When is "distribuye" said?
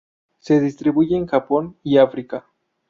0.59-1.15